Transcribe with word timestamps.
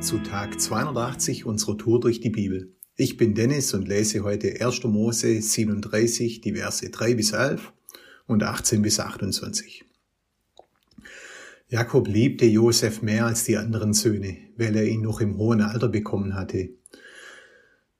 Zu 0.00 0.18
Tag 0.18 0.60
280 0.60 1.44
unserer 1.44 1.76
Tour 1.76 1.98
durch 1.98 2.20
die 2.20 2.30
Bibel. 2.30 2.72
Ich 2.94 3.16
bin 3.16 3.34
Dennis 3.34 3.74
und 3.74 3.88
lese 3.88 4.22
heute 4.22 4.60
1. 4.60 4.84
Mose 4.84 5.42
37, 5.42 6.40
die 6.40 6.54
Verse 6.54 6.88
3 6.88 7.14
bis 7.14 7.32
11 7.32 7.72
und 8.26 8.44
18 8.44 8.80
bis 8.80 9.00
28. 9.00 9.84
Jakob 11.68 12.06
liebte 12.06 12.46
Josef 12.46 13.02
mehr 13.02 13.26
als 13.26 13.42
die 13.42 13.56
anderen 13.56 13.92
Söhne, 13.92 14.36
weil 14.56 14.76
er 14.76 14.86
ihn 14.86 15.02
noch 15.02 15.20
im 15.20 15.36
hohen 15.36 15.60
Alter 15.60 15.88
bekommen 15.88 16.34
hatte. 16.34 16.70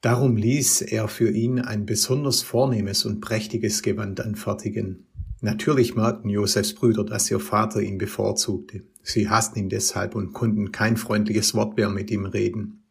Darum 0.01 0.37
ließ 0.37 0.83
er 0.83 1.09
für 1.09 1.31
ihn 1.31 1.59
ein 1.59 1.85
besonders 1.85 2.43
vornehmes 2.43 3.05
und 3.05 3.21
prächtiges 3.21 3.83
Gewand 3.83 4.21
anfertigen. 4.21 5.09
Natürlich 5.41 5.97
merkten 5.97 6.31
Josefs 6.31 6.75
Brüder, 6.75 7.05
dass 7.05 7.31
ihr 7.31 7.41
Vater 7.41 7.81
ihn 7.81 7.99
bevorzugte. 7.99 8.85
Sie 9.09 9.31
hassten 9.31 9.59
ihn 9.61 9.69
deshalb 9.71 10.15
und 10.15 10.35
konnten 10.35 10.71
kein 10.71 10.99
freundliches 10.99 11.55
Wort 11.55 11.79
mehr 11.79 11.89
mit 11.89 12.11
ihm 12.11 12.27
reden. 12.27 12.85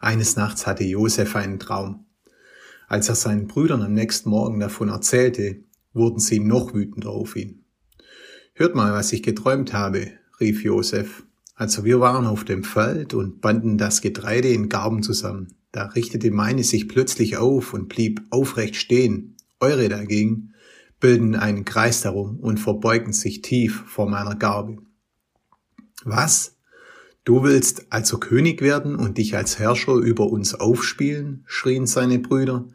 Eines 0.00 0.36
Nachts 0.36 0.66
hatte 0.66 0.84
Josef 0.84 1.34
einen 1.34 1.58
Traum. 1.58 2.04
Als 2.88 3.08
er 3.08 3.14
seinen 3.14 3.46
Brüdern 3.46 3.80
am 3.80 3.94
nächsten 3.94 4.28
Morgen 4.28 4.60
davon 4.60 4.90
erzählte, 4.90 5.64
wurden 5.94 6.18
sie 6.18 6.40
noch 6.40 6.74
wütender 6.74 7.08
auf 7.08 7.36
ihn. 7.36 7.64
Hört 8.52 8.74
mal, 8.74 8.92
was 8.92 9.10
ich 9.14 9.22
geträumt 9.22 9.72
habe, 9.72 10.12
rief 10.40 10.62
Josef. 10.62 11.24
Also 11.54 11.84
wir 11.84 12.00
waren 12.00 12.26
auf 12.26 12.44
dem 12.44 12.62
Feld 12.62 13.14
und 13.14 13.40
banden 13.40 13.78
das 13.78 14.02
Getreide 14.02 14.48
in 14.48 14.68
Garben 14.68 15.02
zusammen. 15.02 15.54
Da 15.72 15.86
richtete 15.86 16.30
meine 16.30 16.64
sich 16.64 16.86
plötzlich 16.86 17.38
auf 17.38 17.72
und 17.72 17.88
blieb 17.88 18.20
aufrecht 18.28 18.76
stehen. 18.76 19.36
Eure 19.58 19.88
dagegen 19.88 20.52
bilden 21.00 21.34
einen 21.34 21.64
Kreis 21.64 22.02
darum 22.02 22.38
und 22.40 22.60
verbeugen 22.60 23.14
sich 23.14 23.40
tief 23.40 23.84
vor 23.86 24.08
meiner 24.08 24.36
Garbe. 24.36 24.76
Was? 26.04 26.56
Du 27.24 27.42
willst 27.42 27.92
also 27.92 28.18
König 28.18 28.62
werden 28.62 28.96
und 28.96 29.18
dich 29.18 29.36
als 29.36 29.58
Herrscher 29.58 29.94
über 29.94 30.26
uns 30.28 30.54
aufspielen? 30.54 31.44
schrien 31.46 31.86
seine 31.86 32.18
Brüder. 32.18 32.66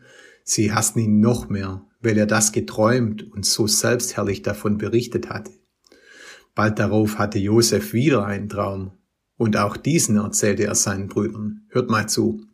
Sie 0.44 0.74
hassten 0.74 1.00
ihn 1.00 1.20
noch 1.20 1.50
mehr, 1.50 1.86
weil 2.02 2.18
er 2.18 2.28
das 2.28 2.52
geträumt 2.52 3.24
und 3.32 3.46
so 3.46 3.66
selbstherrlich 3.66 4.42
davon 4.42 4.78
berichtet 4.78 5.30
hatte. 5.30 5.52
Bald 6.54 6.78
darauf 6.78 7.18
hatte 7.18 7.40
Josef 7.40 7.94
wieder 7.94 8.26
einen 8.26 8.50
Traum, 8.50 8.92
und 9.38 9.58
auch 9.58 9.76
diesen 9.76 10.18
erzählte 10.18 10.66
er 10.66 10.76
seinen 10.76 11.08
Brüdern. 11.08 11.66
Hört 11.70 11.90
mal 11.90 12.08
zu. 12.08 12.46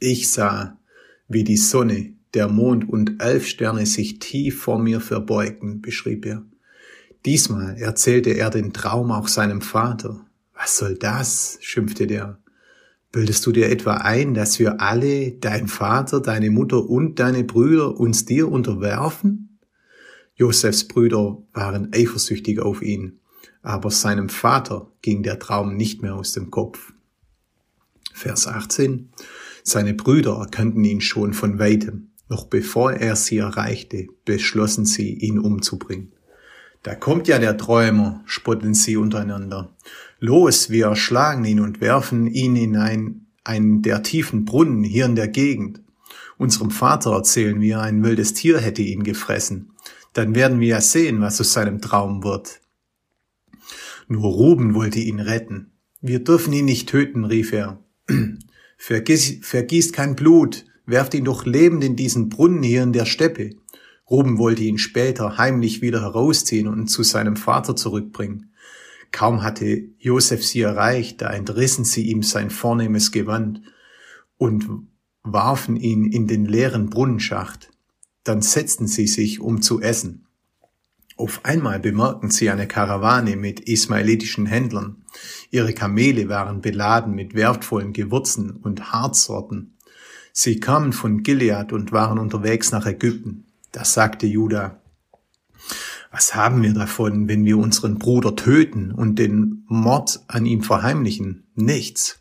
Ich 0.00 0.32
sah, 0.32 0.80
wie 1.28 1.44
die 1.44 1.56
Sonne 1.56 2.16
der 2.34 2.48
Mond 2.48 2.88
und 2.88 3.22
elf 3.22 3.46
Sterne 3.46 3.86
sich 3.86 4.18
tief 4.18 4.60
vor 4.62 4.78
mir 4.78 5.00
verbeugten, 5.00 5.80
beschrieb 5.80 6.26
er. 6.26 6.44
Diesmal 7.24 7.76
erzählte 7.76 8.30
er 8.30 8.50
den 8.50 8.72
Traum 8.72 9.10
auch 9.10 9.28
seinem 9.28 9.60
Vater. 9.60 10.24
Was 10.54 10.78
soll 10.78 10.96
das? 10.96 11.58
schimpfte 11.60 12.06
der. 12.06 12.38
Bildest 13.12 13.44
du 13.44 13.52
dir 13.52 13.68
etwa 13.70 13.94
ein, 13.94 14.34
dass 14.34 14.58
wir 14.58 14.80
alle, 14.80 15.32
dein 15.32 15.66
Vater, 15.66 16.20
deine 16.20 16.50
Mutter 16.50 16.88
und 16.88 17.18
deine 17.18 17.44
Brüder 17.44 17.98
uns 17.98 18.24
dir 18.24 18.50
unterwerfen? 18.50 19.58
Josefs 20.34 20.86
Brüder 20.86 21.42
waren 21.52 21.92
eifersüchtig 21.92 22.60
auf 22.60 22.82
ihn, 22.82 23.18
aber 23.62 23.90
seinem 23.90 24.28
Vater 24.28 24.90
ging 25.02 25.22
der 25.22 25.38
Traum 25.38 25.76
nicht 25.76 26.02
mehr 26.02 26.14
aus 26.14 26.32
dem 26.32 26.50
Kopf. 26.50 26.92
Vers 28.14 28.46
18. 28.46 29.10
Seine 29.64 29.92
Brüder 29.92 30.38
erkannten 30.38 30.84
ihn 30.84 31.00
schon 31.00 31.34
von 31.34 31.58
weitem. 31.58 32.10
Noch 32.28 32.46
bevor 32.46 32.92
er 32.92 33.16
sie 33.16 33.38
erreichte, 33.38 34.06
beschlossen 34.24 34.86
sie, 34.86 35.14
ihn 35.14 35.38
umzubringen. 35.38 36.12
Da 36.82 36.94
kommt 36.94 37.28
ja 37.28 37.38
der 37.38 37.58
Träumer, 37.58 38.22
spotten 38.24 38.74
sie 38.74 38.96
untereinander. 38.96 39.74
Los, 40.18 40.70
wir 40.70 40.86
erschlagen 40.86 41.44
ihn 41.44 41.60
und 41.60 41.80
werfen 41.80 42.26
ihn 42.26 42.56
in 42.56 42.76
ein, 42.76 43.26
einen 43.44 43.82
der 43.82 44.02
tiefen 44.02 44.44
Brunnen 44.44 44.82
hier 44.82 45.04
in 45.04 45.14
der 45.14 45.28
Gegend. 45.28 45.82
Unserem 46.38 46.70
Vater 46.70 47.12
erzählen 47.12 47.60
wir, 47.60 47.80
ein 47.80 48.02
wildes 48.02 48.32
Tier 48.32 48.58
hätte 48.58 48.80
ihn 48.80 49.02
gefressen. 49.02 49.72
Dann 50.14 50.34
werden 50.34 50.58
wir 50.60 50.68
ja 50.68 50.80
sehen, 50.80 51.20
was 51.20 51.40
aus 51.40 51.52
seinem 51.52 51.82
Traum 51.82 52.24
wird. 52.24 52.60
Nur 54.08 54.32
Ruben 54.32 54.74
wollte 54.74 54.98
ihn 54.98 55.20
retten. 55.20 55.72
Wir 56.00 56.20
dürfen 56.24 56.52
ihn 56.52 56.64
nicht 56.64 56.88
töten, 56.88 57.26
rief 57.26 57.52
er. 57.52 57.78
Vergiss, 58.78 59.36
vergießt 59.42 59.92
kein 59.92 60.16
Blut, 60.16 60.64
werft 60.86 61.12
ihn 61.12 61.26
doch 61.26 61.44
lebend 61.44 61.84
in 61.84 61.94
diesen 61.94 62.30
Brunnen 62.30 62.62
hier 62.62 62.82
in 62.82 62.94
der 62.94 63.04
Steppe. 63.04 63.50
Ruben 64.10 64.38
wollte 64.38 64.64
ihn 64.64 64.78
später 64.78 65.38
heimlich 65.38 65.82
wieder 65.82 66.00
herausziehen 66.00 66.66
und 66.66 66.88
zu 66.88 67.02
seinem 67.04 67.36
Vater 67.36 67.76
zurückbringen. 67.76 68.52
Kaum 69.12 69.42
hatte 69.42 69.84
Josef 69.98 70.44
sie 70.44 70.62
erreicht, 70.62 71.22
da 71.22 71.30
entrissen 71.30 71.84
sie 71.84 72.08
ihm 72.08 72.22
sein 72.22 72.50
vornehmes 72.50 73.12
Gewand 73.12 73.62
und 74.36 74.68
warfen 75.22 75.76
ihn 75.76 76.04
in 76.06 76.26
den 76.26 76.44
leeren 76.44 76.90
Brunnenschacht. 76.90 77.70
Dann 78.24 78.42
setzten 78.42 78.86
sie 78.86 79.06
sich, 79.06 79.40
um 79.40 79.62
zu 79.62 79.80
essen. 79.80 80.26
Auf 81.16 81.44
einmal 81.44 81.80
bemerkten 81.80 82.30
sie 82.30 82.48
eine 82.48 82.66
Karawane 82.66 83.36
mit 83.36 83.60
ismaelitischen 83.60 84.46
Händlern. 84.46 85.04
Ihre 85.50 85.74
Kamele 85.74 86.28
waren 86.28 86.62
beladen 86.62 87.14
mit 87.14 87.34
wertvollen 87.34 87.92
Gewürzen 87.92 88.52
und 88.52 88.92
Harzsorten. 88.92 89.76
Sie 90.32 90.60
kamen 90.60 90.92
von 90.92 91.22
Gilead 91.22 91.72
und 91.72 91.92
waren 91.92 92.18
unterwegs 92.18 92.72
nach 92.72 92.86
Ägypten. 92.86 93.49
Da 93.72 93.84
sagte 93.84 94.26
Judah, 94.26 94.80
was 96.10 96.34
haben 96.34 96.62
wir 96.62 96.74
davon, 96.74 97.28
wenn 97.28 97.44
wir 97.44 97.56
unseren 97.56 97.98
Bruder 97.98 98.34
töten 98.34 98.90
und 98.90 99.18
den 99.18 99.64
Mord 99.68 100.20
an 100.26 100.44
ihm 100.44 100.62
verheimlichen? 100.62 101.44
Nichts. 101.54 102.20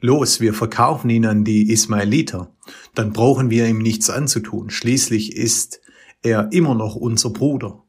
Los, 0.00 0.40
wir 0.40 0.54
verkaufen 0.54 1.10
ihn 1.10 1.26
an 1.26 1.44
die 1.44 1.70
Ismaeliter. 1.70 2.54
Dann 2.94 3.12
brauchen 3.12 3.50
wir 3.50 3.66
ihm 3.66 3.78
nichts 3.78 4.08
anzutun. 4.08 4.70
Schließlich 4.70 5.36
ist 5.36 5.80
er 6.22 6.52
immer 6.52 6.74
noch 6.74 6.96
unser 6.96 7.30
Bruder. 7.30 7.82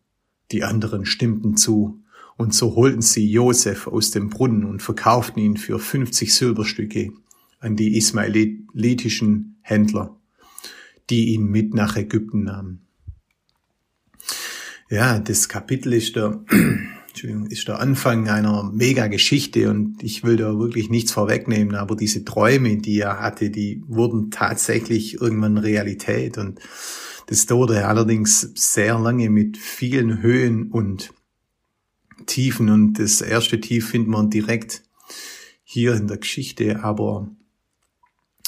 Die 0.52 0.64
anderen 0.64 1.06
stimmten 1.06 1.56
zu. 1.56 2.04
Und 2.36 2.54
so 2.54 2.76
holten 2.76 3.02
sie 3.02 3.30
Josef 3.30 3.88
aus 3.88 4.12
dem 4.12 4.30
Brunnen 4.30 4.66
und 4.66 4.82
verkauften 4.82 5.42
ihn 5.42 5.58
für 5.58 5.80
50 5.80 6.34
Silberstücke 6.34 7.14
an 7.60 7.76
die 7.76 7.96
ismaelitischen 7.98 9.58
Händler, 9.62 10.18
die 11.10 11.34
ihn 11.34 11.46
mit 11.46 11.74
nach 11.74 11.96
Ägypten 11.96 12.44
nahmen. 12.44 12.89
Ja, 14.92 15.20
das 15.20 15.48
Kapitel 15.48 15.94
ist 15.94 16.16
der, 16.16 16.44
Entschuldigung, 17.10 17.46
ist 17.46 17.68
der 17.68 17.80
Anfang 17.80 18.28
einer 18.28 18.72
Mega-Geschichte 18.74 19.70
und 19.70 20.02
ich 20.02 20.24
will 20.24 20.36
da 20.36 20.58
wirklich 20.58 20.90
nichts 20.90 21.12
vorwegnehmen, 21.12 21.76
aber 21.76 21.96
diese 21.96 22.26
Träume, 22.26 22.78
die 22.78 23.00
er 23.02 23.20
hatte, 23.20 23.52
die 23.52 23.84
wurden 23.88 24.32
tatsächlich 24.32 25.22
irgendwann 25.22 25.60
Realität 25.60 26.40
und 26.40 26.60
das 27.28 27.46
dauerte 27.46 27.88
allerdings 27.88 28.42
sehr 28.56 28.98
lange 28.98 29.30
mit 29.30 29.58
vielen 29.58 30.24
Höhen 30.24 30.72
und 30.72 31.14
Tiefen 32.26 32.70
und 32.72 32.98
das 32.98 33.22
erste 33.22 33.62
Tief 33.62 33.90
findet 33.90 34.10
man 34.10 34.32
direkt 34.32 34.82
hier 35.64 35.94
in 35.94 36.08
der 36.08 36.18
Geschichte, 36.18 36.84
aber 36.84 37.30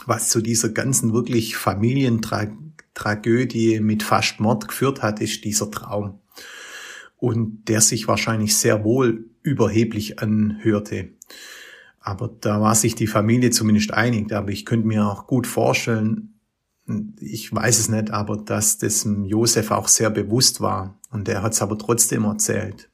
was 0.07 0.29
zu 0.29 0.41
dieser 0.41 0.69
ganzen 0.69 1.13
wirklich 1.13 1.57
Familientragödie 1.57 3.79
mit 3.79 4.03
fast 4.03 4.39
Mord 4.39 4.67
geführt 4.67 5.01
hat, 5.01 5.19
ist 5.22 5.44
dieser 5.44 5.72
Traum. 5.72 6.19
Und 7.17 7.67
der 7.67 7.81
sich 7.81 8.07
wahrscheinlich 8.07 8.56
sehr 8.56 8.84
wohl 8.84 9.25
überheblich 9.44 10.19
anhörte. 10.19 11.09
Aber 12.00 12.29
da 12.41 12.62
war 12.62 12.75
sich 12.75 12.95
die 12.95 13.07
Familie 13.07 13.51
zumindest 13.51 13.94
einig. 13.94 14.34
Aber 14.34 14.50
ich 14.50 14.66
könnte 14.66 14.88
mir 14.88 15.06
auch 15.06 15.28
gut 15.28 15.45
vorstellen, 15.45 16.33
ich 17.19 17.53
weiß 17.53 17.79
es 17.79 17.89
nicht, 17.89 18.12
aber 18.12 18.38
dass 18.38 18.79
das 18.79 19.07
Josef 19.25 19.72
auch 19.72 19.88
sehr 19.88 20.09
bewusst 20.09 20.62
war. 20.62 21.00
Und 21.12 21.29
er 21.29 21.44
hat 21.44 21.53
es 21.53 21.62
aber 21.62 21.78
trotzdem 21.78 22.23
erzählt. 22.23 22.89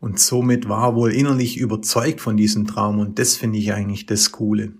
Und 0.00 0.18
somit 0.18 0.68
war 0.68 0.88
er 0.88 0.96
wohl 0.96 1.12
innerlich 1.12 1.56
überzeugt 1.56 2.20
von 2.20 2.36
diesem 2.36 2.66
Traum. 2.66 2.98
Und 2.98 3.18
das 3.18 3.36
finde 3.36 3.58
ich 3.58 3.72
eigentlich 3.72 4.06
das 4.06 4.32
Coole. 4.32 4.72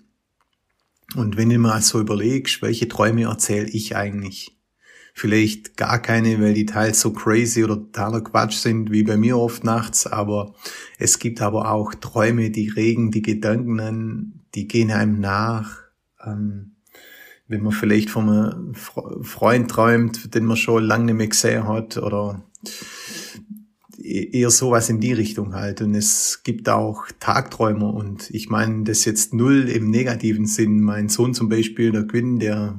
Und 1.14 1.36
wenn 1.36 1.50
du 1.50 1.58
mal 1.58 1.80
so 1.80 2.00
überlegst, 2.00 2.62
welche 2.62 2.88
Träume 2.88 3.24
erzähle 3.24 3.68
ich 3.68 3.96
eigentlich? 3.96 4.58
Vielleicht 5.16 5.76
gar 5.76 6.02
keine, 6.02 6.40
weil 6.40 6.54
die 6.54 6.66
teils 6.66 7.00
so 7.00 7.12
crazy 7.12 7.62
oder 7.62 7.76
totaler 7.76 8.20
Quatsch 8.20 8.56
sind, 8.56 8.90
wie 8.90 9.04
bei 9.04 9.16
mir 9.16 9.38
oft 9.38 9.62
nachts, 9.62 10.08
aber 10.08 10.54
es 10.98 11.20
gibt 11.20 11.40
aber 11.40 11.70
auch 11.70 11.94
Träume, 11.94 12.50
die 12.50 12.68
regen 12.68 13.12
die 13.12 13.22
Gedanken 13.22 13.78
an, 13.78 14.40
die 14.56 14.66
gehen 14.66 14.90
einem 14.90 15.20
nach. 15.20 15.78
Ähm, 16.24 16.72
wenn 17.46 17.62
man 17.62 17.72
vielleicht 17.72 18.10
von 18.10 18.28
einem 18.28 18.74
Freund 18.74 19.70
träumt, 19.70 20.34
den 20.34 20.46
man 20.46 20.56
schon 20.56 20.82
lange 20.82 21.04
nicht 21.04 21.14
mehr 21.14 21.28
gesehen 21.28 21.68
hat, 21.68 21.96
oder 21.96 22.42
eher 24.04 24.50
sowas 24.50 24.90
in 24.90 25.00
die 25.00 25.12
Richtung 25.12 25.54
halt. 25.54 25.80
Und 25.80 25.94
es 25.94 26.42
gibt 26.44 26.68
auch 26.68 27.04
Tagträumer 27.20 27.92
und 27.94 28.30
ich 28.30 28.50
meine 28.50 28.84
das 28.84 29.04
jetzt 29.04 29.32
null 29.32 29.68
im 29.68 29.90
negativen 29.90 30.46
Sinn. 30.46 30.82
Mein 30.82 31.08
Sohn 31.08 31.34
zum 31.34 31.48
Beispiel, 31.48 31.90
der 31.90 32.06
Quinn, 32.06 32.38
der 32.38 32.78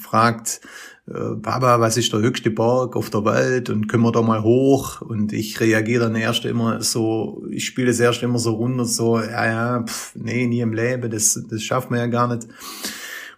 fragt, 0.00 0.60
äh, 1.08 1.34
Papa, 1.42 1.80
was 1.80 1.96
ist 1.96 2.12
der 2.12 2.20
höchste 2.20 2.50
Berg 2.50 2.94
auf 2.94 3.10
der 3.10 3.24
Welt 3.24 3.70
und 3.70 3.88
können 3.88 4.04
wir 4.04 4.12
da 4.12 4.22
mal 4.22 4.42
hoch? 4.42 5.00
Und 5.00 5.32
ich 5.32 5.58
reagiere 5.60 6.04
dann 6.04 6.14
erst 6.14 6.44
immer 6.44 6.80
so, 6.80 7.44
ich 7.50 7.66
spiele 7.66 7.88
das 7.88 7.98
erst 7.98 8.22
immer 8.22 8.38
so 8.38 8.52
runter, 8.52 8.84
so, 8.84 9.18
ja, 9.18 9.46
ja, 9.46 9.82
pff, 9.82 10.14
nee, 10.14 10.46
nie 10.46 10.60
im 10.60 10.72
Leben, 10.72 11.10
das, 11.10 11.42
das 11.50 11.62
schafft 11.62 11.90
man 11.90 11.98
ja 11.98 12.06
gar 12.06 12.32
nicht. 12.32 12.46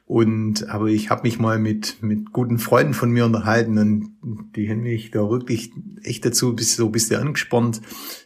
Und 0.06 0.68
aber 0.68 0.88
ich 0.88 1.08
habe 1.08 1.22
mich 1.22 1.38
mal 1.38 1.58
mit 1.58 2.02
mit 2.02 2.30
guten 2.30 2.58
Freunden 2.58 2.92
von 2.92 3.10
mir 3.10 3.24
unterhalten 3.24 3.78
und 3.78 4.52
die 4.54 4.68
haben 4.68 4.82
mich 4.82 5.10
da 5.10 5.30
wirklich 5.30 5.72
echt 6.02 6.26
dazu 6.26 6.54
bis 6.54 6.76
so 6.76 6.86
ein 6.86 6.92
bisschen 6.92 7.22
angespornt, 7.22 7.80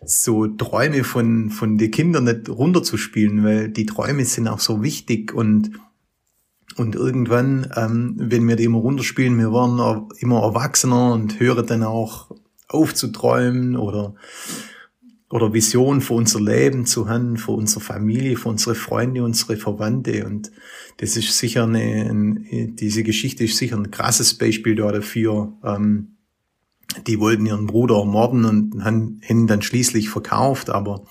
so 0.04 0.48
Träume 0.48 1.04
von 1.04 1.50
von 1.50 1.78
den 1.78 1.92
Kindern 1.92 2.24
nicht 2.24 2.48
runterzuspielen, 2.48 3.44
weil 3.44 3.68
die 3.68 3.86
Träume 3.86 4.24
sind 4.24 4.48
auch 4.48 4.58
so 4.58 4.82
wichtig 4.82 5.32
und 5.32 5.70
und 6.76 6.96
irgendwann, 6.96 7.70
ähm, 7.76 8.14
wenn 8.18 8.46
wir 8.46 8.56
die 8.56 8.64
immer 8.64 8.78
runterspielen, 8.78 9.38
wir 9.38 9.52
waren 9.52 10.08
immer 10.18 10.42
erwachsener 10.42 11.12
und 11.12 11.38
hören 11.38 11.66
dann 11.66 11.84
auch 11.84 12.30
auf 12.68 12.94
zu 12.94 13.08
träumen 13.08 13.76
oder 13.76 14.14
oder 15.30 15.52
Vision 15.52 16.00
für 16.00 16.14
unser 16.14 16.40
Leben 16.40 16.86
zu 16.86 17.08
haben, 17.08 17.36
für 17.36 17.52
unsere 17.52 17.80
Familie, 17.80 18.36
für 18.36 18.48
unsere 18.48 18.74
Freunde, 18.74 19.22
unsere 19.22 19.56
Verwandte. 19.56 20.24
Und 20.24 20.50
das 20.98 21.16
ist 21.16 21.36
sicher 21.36 21.64
eine, 21.64 22.46
diese 22.72 23.02
Geschichte 23.02 23.44
ist 23.44 23.58
sicher 23.58 23.76
ein 23.76 23.90
krasses 23.90 24.34
Beispiel 24.34 24.74
da 24.74 24.90
dafür. 24.90 25.52
Ähm, 25.62 26.16
die 27.06 27.20
wollten 27.20 27.44
ihren 27.44 27.66
Bruder 27.66 27.98
ermorden 27.98 28.46
und 28.46 28.82
haben 28.82 29.20
ihn 29.28 29.46
dann 29.46 29.60
schließlich 29.60 30.08
verkauft, 30.08 30.70
aber, 30.70 31.04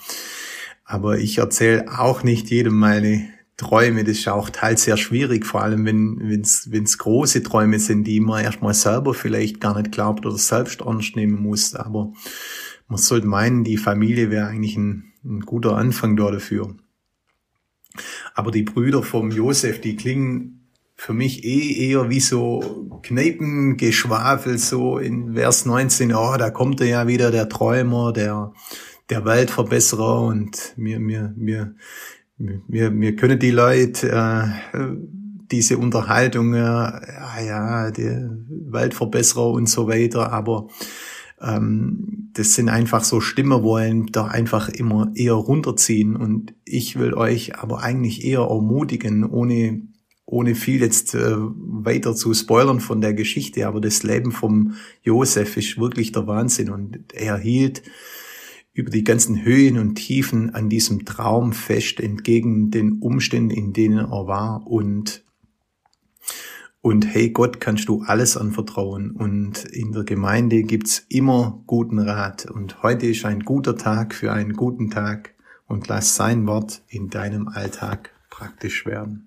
aber 0.84 1.20
ich 1.20 1.38
erzähle 1.38 1.86
auch 2.00 2.24
nicht 2.24 2.50
jedem 2.50 2.74
meine 2.80 3.30
Träume. 3.58 4.04
Das 4.04 4.18
ist 4.18 4.28
auch 4.28 4.50
teils 4.50 4.84
sehr 4.84 4.98
schwierig, 4.98 5.46
vor 5.46 5.62
allem 5.62 5.86
wenn 5.86 6.42
es 6.42 6.72
wenn's 6.72 6.98
große 6.98 7.44
Träume 7.44 7.80
sind, 7.80 8.06
die 8.06 8.20
man 8.20 8.44
erstmal 8.44 8.74
selber 8.74 9.14
vielleicht 9.14 9.62
gar 9.62 9.78
nicht 9.78 9.92
glaubt 9.92 10.26
oder 10.26 10.38
selbst 10.38 10.82
ernst 10.82 11.16
nehmen 11.16 11.42
muss. 11.42 11.76
Aber 11.76 12.12
man 12.88 12.98
sollte 12.98 13.28
meinen, 13.28 13.64
die 13.64 13.78
Familie 13.78 14.30
wäre 14.30 14.48
eigentlich 14.48 14.78
ein, 14.78 15.14
ein 15.24 15.42
guter 15.42 15.76
Anfang 15.76 16.16
da 16.16 16.32
dafür. 16.32 16.76
Aber 18.34 18.52
die 18.52 18.64
Brüder 18.64 19.04
vom 19.04 19.32
Josef, 19.32 19.82
die 19.82 19.96
klingen 19.96 20.58
für 20.96 21.14
mich 21.14 21.44
eh 21.44 21.90
eher 21.90 22.10
wie 22.10 22.20
so 22.20 23.00
Kneipengeschwafel, 23.04 24.58
so 24.58 24.98
in 24.98 25.34
Vers 25.36 25.66
19, 25.66 26.14
oh, 26.14 26.36
da 26.38 26.50
kommt 26.50 26.82
er 26.82 26.88
ja 26.88 27.08
wieder, 27.08 27.30
der 27.30 27.50
Träumer, 27.50 28.14
der, 28.14 28.52
der 29.10 29.24
Weltverbesserer 29.24 30.22
und 30.22 30.74
mir, 30.76 31.00
mir, 31.00 31.34
mir, 31.38 31.76
mir, 32.38 32.90
mir 32.90 33.16
können 33.16 33.40
die 33.40 33.52
Leute 33.52 34.10
äh, 34.10 34.88
diese 35.52 35.78
Unterhaltung, 35.78 36.54
äh, 36.56 36.58
ja, 36.58 37.40
ja, 37.46 37.92
der 37.92 38.32
Weltverbesserer 38.50 39.52
und 39.52 39.70
so 39.70 39.88
weiter, 39.88 40.32
aber 40.32 40.68
ähm, 41.42 42.30
das 42.34 42.54
sind 42.54 42.70
einfach 42.70 43.04
so 43.04 43.20
Stimmen, 43.20 43.64
wo 43.64 43.76
einen 43.76 44.08
da 44.08 44.26
einfach 44.28 44.70
immer 44.70 45.12
eher 45.16 45.34
runterziehen. 45.34 46.16
Und 46.16 46.54
ich 46.66 46.98
will 46.98 47.14
euch 47.14 47.58
aber 47.58 47.82
eigentlich 47.82 48.26
eher 48.26 48.42
ermutigen, 48.42 49.24
ohne, 49.24 49.82
ohne 50.26 50.56
viel 50.56 50.82
jetzt 50.82 51.16
äh, 51.16 51.36
weiter 51.38 52.16
zu 52.16 52.34
spoilern 52.34 52.80
von 52.80 53.02
der 53.02 53.14
Geschichte. 53.14 53.68
Aber 53.68 53.82
das 53.82 54.04
Leben 54.04 54.32
vom 54.32 54.74
Josef 55.04 55.58
ist 55.58 55.78
wirklich 55.78 56.12
der 56.12 56.28
Wahnsinn. 56.28 56.70
Und 56.70 57.14
er 57.14 57.38
hielt 57.38 57.84
über 58.74 58.92
die 58.92 59.04
ganzen 59.04 59.44
Höhen 59.44 59.80
und 59.80 59.96
Tiefen 59.96 60.54
an 60.54 60.70
diesem 60.70 61.06
Traum 61.06 61.54
fest, 61.54 62.00
entgegen 62.00 62.70
den 62.70 63.00
Umständen, 63.00 63.52
in 63.52 63.74
denen 63.74 64.00
er 64.00 64.28
war. 64.28 64.66
Und 64.68 65.24
und 66.88 67.06
hey, 67.06 67.32
Gott 67.32 67.60
kannst 67.60 67.90
du 67.90 68.04
alles 68.04 68.38
anvertrauen. 68.38 69.12
Und 69.12 69.66
in 69.66 69.92
der 69.92 70.06
Gemeinde 70.06 70.64
gibt's 70.64 71.06
immer 71.10 71.62
guten 71.68 72.00
Rat. 72.00 72.46
Und 72.46 72.82
heute 72.82 73.08
ist 73.08 73.26
ein 73.26 73.42
guter 73.42 73.76
Tag 73.76 74.16
für 74.16 74.32
einen 74.32 74.54
guten 74.54 74.90
Tag. 74.90 75.34
Und 75.68 75.90
lass 75.90 76.16
sein 76.16 76.48
Wort 76.48 76.82
in 76.88 77.10
deinem 77.10 77.50
Alltag 77.50 78.12
praktisch 78.30 78.86
werden. 78.86 79.27